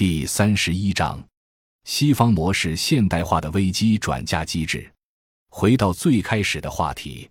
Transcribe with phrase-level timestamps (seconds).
[0.00, 1.22] 第三十一章：
[1.84, 4.90] 西方模式现代化的危机转嫁机制。
[5.50, 7.28] 回到最开始的话题，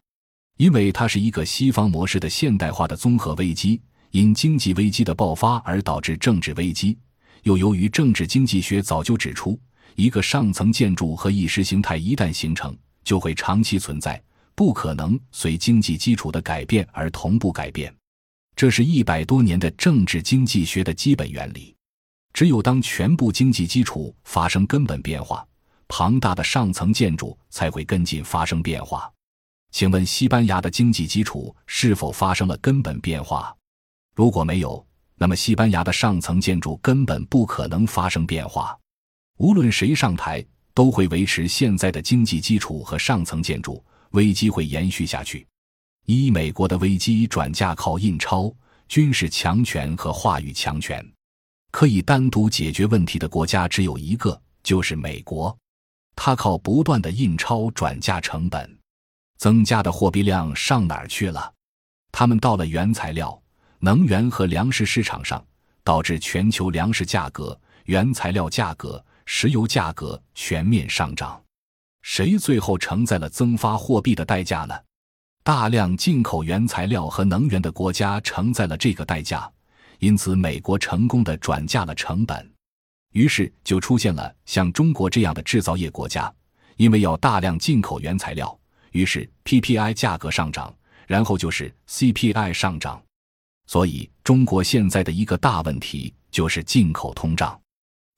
[0.58, 6.96] 因为它是一个西方模式的现代化的综合危机，因经济危机的爆发而导致政治危机，
[7.42, 9.60] 又由于政治经济学早就指出，
[9.96, 14.22] 一个上层建筑和意识形态一旦形成，就会长期存在，
[14.54, 17.92] 不可能随经济基础的改变而同步改变。
[18.56, 21.76] 这是一百多年的政治经济学的基本原理。
[22.34, 25.46] 只有当全部经济基础发生根本变化，
[25.88, 29.12] 庞大的上层建筑才会跟进发生变化。
[29.72, 33.56] 请问西班牙的经济基础是否发生了根本变化？
[34.16, 34.84] 如果没有，
[35.16, 38.78] 那么西班牙的上层建筑根本不可能发生变化。
[39.38, 45.46] 无论谁上台，都会维持现在的经济基础和上层建筑，危机会延续下去。
[46.06, 48.54] 一、美国的危机转嫁靠印钞、
[48.88, 51.06] 军事强权和话语强权。
[51.72, 55.56] 可以单独解决问题的国家只有一个，就是美国。
[56.16, 58.78] 它靠不断的印钞转嫁成本，
[59.38, 61.54] 增加的货币量上哪儿去了？
[62.12, 63.42] 他们到了原材料、
[63.80, 65.42] 能源和粮食市场上，
[65.84, 71.42] 导致全球粮食价格、原材料价格、石油价格全面上涨。
[72.02, 74.76] 谁最后承载了增发货币的代价呢？
[75.44, 79.50] 大量进口原材料和能源的国家承载了这个代价。
[80.00, 82.52] 因此，美国成功的转嫁了成本，
[83.14, 86.34] 于是就出现了像中国这样的制造业国家。
[86.78, 88.58] 因为要大量进口原材料，
[88.94, 90.74] 于是 PPI 价格上涨，
[91.08, 93.04] 然后就是 CPI 上涨。
[93.68, 97.60] 所以，中国现在的一个大问题就是进口通胀。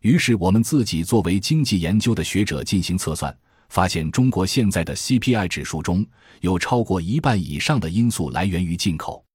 [0.03, 3.35] 于是，我们自己作为经济研究的学者进行测算，
[3.69, 6.05] 发现中国现在的 CPI 指数中
[6.41, 9.25] 有超过一半以上的因素来源于进口。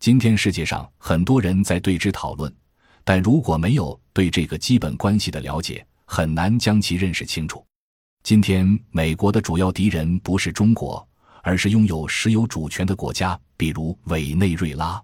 [0.00, 2.52] 今天世界上很多人在对之讨论，
[3.02, 7.64] 但如果没有对这个基本关系的了解，很难将其认识清楚。
[8.22, 11.06] 今天美国的主要敌人不是中国，
[11.42, 15.02] 而是拥有石油主权的国家，比如委内瑞拉。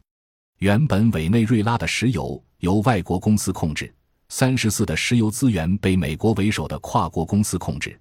[0.58, 3.92] 原本委内瑞拉的石油由外国公司控制，
[4.28, 7.98] 三十四的石油资源被美国为首的跨国公司控制，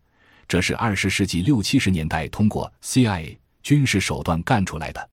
[0.48, 5.10] 这是二十世纪六七十年代通过 CIA 军事手段干出来的。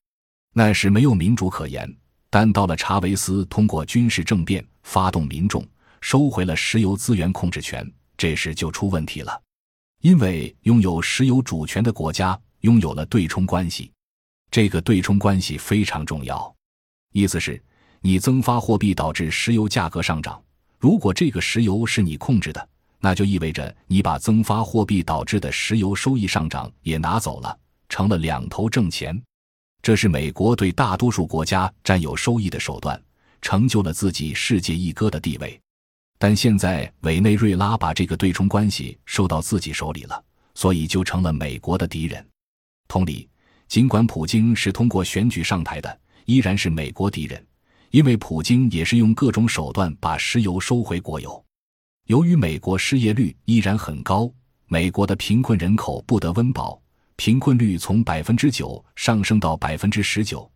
[0.53, 1.89] 那时没有民主可言，
[2.29, 5.65] 但到了查韦斯通过军事政变发动民众
[6.01, 9.41] 收回了石油资源控制权，这时就出问题了。
[10.03, 13.93] 因为拥有石油主权的国家拥有了对冲关系，
[14.51, 16.53] 这个对冲关系非常重要。
[17.13, 17.63] 意思是，
[18.01, 20.43] 你增发货币导致石油价格上涨，
[20.79, 22.69] 如果这个石油是你控制的，
[22.99, 29.23] 那就意味着你把增发货币导致的石油收益上涨也拿走了，成了两头挣钱。
[29.83, 33.01] 这是美国对大多数国家占有收益的手段，
[33.41, 35.59] 成就了自己世界一哥的地位。
[36.19, 40.23] 但现在委内瑞拉把这个对冲关系收到自己手里了，
[40.55, 42.25] 所以就成了美国的敌人。
[42.89, 43.27] 同理，
[43.69, 47.43] 尽管普京是通过选举上台的，依然是美国敌人，
[47.91, 51.43] 因为普京也是用各种手段把石油收回国有。
[52.07, 54.31] 由于美国失业率依然很高，
[54.67, 56.80] 美国的贫困人口不得温饱。
[57.21, 60.51] 贫困率从百分之九上升到百分之十九，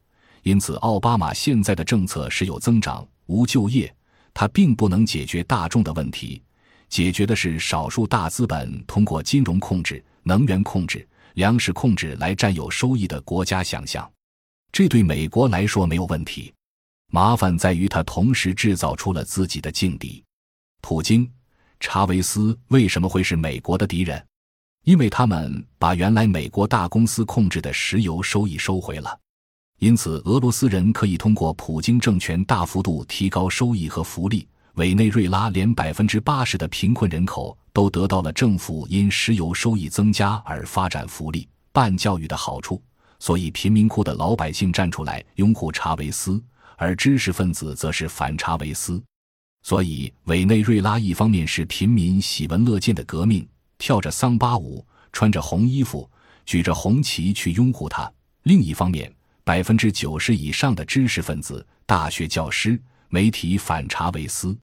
[0.45, 3.95] 因此奥巴马现在的政策是有增长无就业，
[4.33, 6.43] 它并不能解决大众的问题，
[6.89, 14.11] 解决的是少数大资本通过金融控制、能源控制、粮食控制来占有收益的国家想象。
[14.73, 16.51] 这对美国来说没有问题，
[17.13, 20.25] 麻烦在于他同时制造出了自己的劲敌。
[20.81, 21.31] 普京、
[21.79, 24.27] 查韦斯为什么会是美国的敌人？
[24.85, 29.19] 因为他们把原来美国大公司控制的石油收益收回了，
[29.79, 34.47] 因此俄罗斯人可以通过普京政权大幅度提高收益和福利。
[34.75, 42.83] 委内瑞拉连百分之八十的贫困人口都得到了政府因石油收益增加而发展福利、办教育的好处。
[43.21, 46.43] 所以贫民窟的老百姓站出来拥护查韦斯，
[46.77, 49.03] 而知识分子则是反查韦斯。
[49.63, 53.47] 所以委内瑞拉一方面是平民喜闻乐见的革命。
[53.85, 54.83] 跳着桑巴舞，
[55.13, 56.11] 穿着红衣服，
[56.47, 58.11] 举着红旗去拥护他。
[58.45, 59.15] 另一方面，
[59.45, 64.57] 百分之九十以上的知识分子、大学教师、媒体反查韦斯。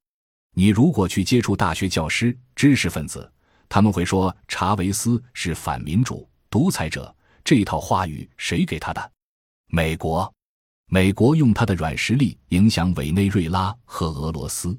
[0.55, 3.31] 你如果去接触大学教师、知识分子，
[3.69, 7.15] 他们会说查韦斯是反民主、独裁者。
[7.43, 9.11] 这套话语谁给他的？
[9.67, 10.33] 美国。
[10.89, 14.75] 美国用他的软实力影响委内瑞拉和俄罗斯。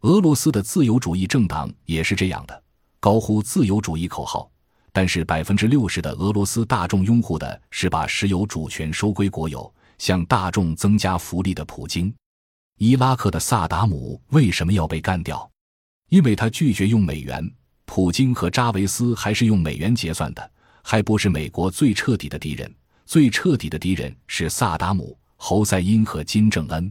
[0.00, 2.63] 俄罗斯的自由主义政党也是这样的。
[3.04, 4.50] 高呼自由主义口号，
[4.90, 12.10] 但是百分之六十的俄罗斯大众拥护的是把石油主权收归国有、向大众增加福利的普京。
[12.78, 15.46] 伊拉克的萨达姆为什么要被干掉？
[16.08, 17.46] 因为他拒绝用美元。
[17.84, 20.50] 普京和扎维斯还是用美元结算的，
[20.82, 22.74] 还不是美国最彻底的敌人。
[23.04, 26.90] 最彻底的敌人是萨达姆、侯赛因和金正恩。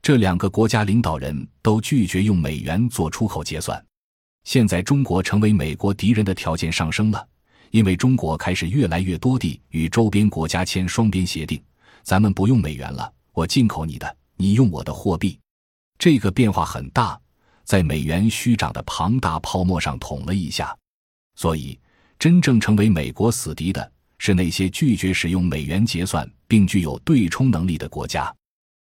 [0.00, 3.84] 这两个国家领导人都拒绝用美元做出口结算。
[4.44, 7.26] 现在中国成为美国敌人的条件上升了，
[7.70, 11.62] 因为中国开始越来越多地与周边国家签双边协定。
[12.02, 15.38] 咱们不用美元了，我进口你的，你用我的货币。
[15.98, 17.20] 这个变化很大，
[17.64, 20.74] 在美元虚涨的庞大泡沫上捅了一下。
[21.36, 21.78] 所以，
[22.18, 28.34] 真正成为美国死敌的是那些拒绝使用美元结算并具有对冲能力的国家。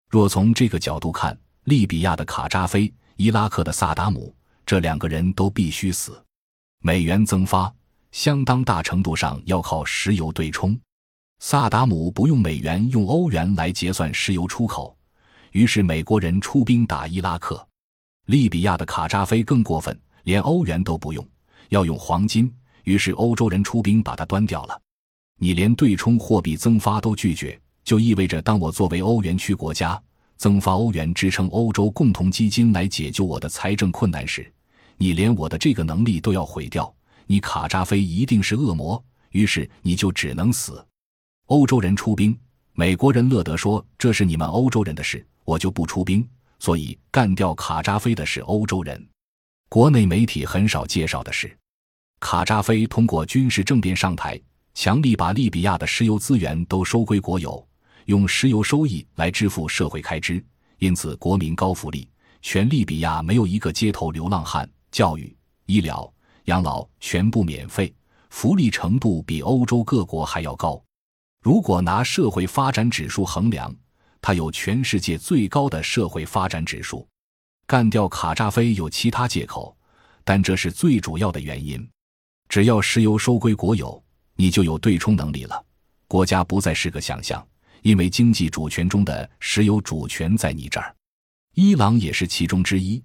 [0.10, 4.34] 若从这个角度看，利比亚的卡扎菲、伊拉克的萨达姆，
[4.68, 6.22] 这两个人都必须死。
[6.84, 7.74] 美元增发，
[8.12, 10.78] 相当大程度上要靠石油对冲。
[11.40, 14.94] 萨达姆不用美元，用欧元来结算石油出口，
[15.54, 17.66] 于是美国人出兵打伊拉克。
[18.26, 21.26] 利比亚的卡扎菲更过分，连欧元都不用，
[21.70, 22.54] 要用黄金，
[22.84, 24.78] 于是欧洲人出兵把它端掉了。
[25.40, 27.58] 你连对冲货币增发都拒绝。
[27.86, 29.98] 就意味着，当我作为欧元区国家
[30.36, 34.52] 增发欧元支撑欧洲共同基金来解救我的财政困难时，
[34.98, 36.94] 你连我的这个能力都要毁掉。
[37.26, 40.86] 你卡扎菲一定是恶魔，于是你就只能死。
[41.48, 42.38] 欧洲人出兵，
[42.74, 46.28] 美国人乐得说这是你们欧洲人的事，我就不出兵。
[46.60, 49.08] 所以干掉卡扎菲的是欧洲人。
[49.70, 51.56] 国内媒体很少介绍的是，
[52.20, 54.40] 卡扎菲通过军事政变上台，
[54.74, 57.66] 强力把利比亚的石油资源都收归国有。
[58.06, 60.44] 用石油收益来支付社会开支，
[60.80, 62.08] 因此国民高福利，
[62.42, 64.68] 全利比亚没有一个街头流浪汉，
[64.98, 65.32] 教育、
[65.68, 66.12] 医疗、
[66.46, 67.94] 养老全部免费，
[68.32, 70.84] 福利程度比欧洲各国还要高。
[71.44, 73.72] 如果拿社会发展指数衡量，
[74.20, 77.08] 它有全世界最高的社会发展指数。
[77.68, 79.78] 干掉卡扎菲有其他借口，
[80.24, 81.88] 但这是最主要的原因。
[82.50, 84.04] 只要石油收归国有，
[84.36, 85.64] 你就有对冲能力了，
[86.08, 87.48] 国家不再是个想象。
[87.84, 90.96] 因为经济主权中的石油主权在你这儿，
[91.54, 93.00] 伊朗也是其中之一。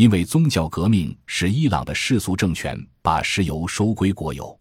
[0.00, 4.58] 因为宗教革命使伊朗的世俗政权把石油收归国有。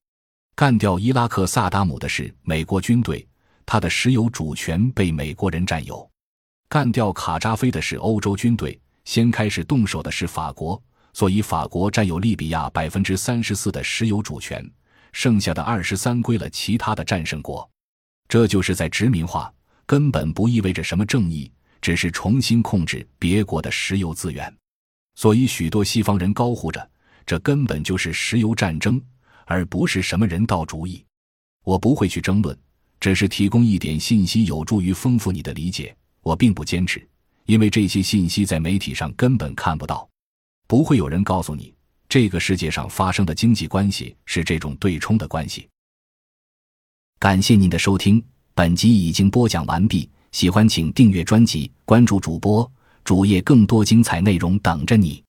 [0.53, 3.25] 干掉伊拉克萨达姆的是美国军队，
[3.65, 6.05] 他的石油主权被美国人占有。
[6.67, 10.83] 干掉卡扎菲的是欧洲军队，先开始动手的是法国，
[11.13, 14.69] 所以法国占有利比亚百分之三十四的石油主权，
[15.13, 17.65] 剩下的二十三归了其他的战胜国。
[18.27, 19.49] 这就是在殖民化。
[19.85, 21.49] 根本不意味着什么正义，
[21.79, 24.53] 只是重新控制别国的石油资源。
[25.19, 26.89] 所以，许多西方人高呼着，
[27.25, 29.01] 这根本就是石油战争，
[29.43, 31.03] 而不是什么人道主义。
[31.65, 32.57] 我不会去争论，
[33.01, 35.93] 只是提供一点信息，有助于丰富你的理解。
[36.21, 37.05] 我并不坚持，
[37.47, 40.07] 因为这些信息在媒体上根本看不到。
[40.69, 41.73] 不会有人告诉你，
[42.07, 45.67] 这个世界上发生的经济关系是这种对冲的关系。
[47.19, 48.23] 感谢您的收听。
[48.53, 52.71] 本集已经播讲完毕，喜欢请订阅专辑，关注主播
[53.03, 55.23] 主页，更多精彩内容等着你。